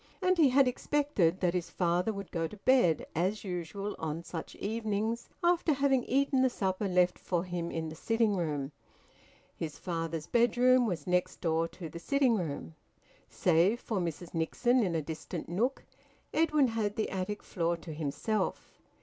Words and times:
And 0.19 0.35
he 0.35 0.49
had 0.49 0.67
expected 0.67 1.39
that 1.41 1.53
his 1.53 1.69
father 1.69 2.11
would 2.11 2.31
go 2.31 2.47
to 2.47 2.57
bed, 2.57 3.05
as 3.13 3.43
usual 3.43 3.95
on 3.99 4.23
such 4.23 4.55
evenings, 4.55 5.29
after 5.43 5.73
having 5.73 6.05
eaten 6.05 6.41
the 6.41 6.49
supper 6.49 6.87
left 6.87 7.19
for 7.19 7.43
him 7.43 7.69
in 7.69 7.87
the 7.87 7.93
sitting 7.95 8.35
room. 8.35 8.71
His 9.55 9.77
father's 9.77 10.25
bedroom 10.25 10.87
was 10.87 11.05
next 11.05 11.39
door 11.39 11.67
to 11.67 11.87
the 11.87 11.99
sitting 11.99 12.35
room. 12.35 12.73
Save 13.29 13.79
for 13.79 13.99
Mrs 13.99 14.33
Nixon 14.33 14.81
in 14.81 14.95
a 14.95 15.03
distant 15.03 15.47
nook, 15.47 15.83
Edwin 16.33 16.69
had 16.69 16.95
the 16.95 17.11
attic 17.11 17.43
floor 17.43 17.77
to 17.77 17.93
himself. 17.93 18.79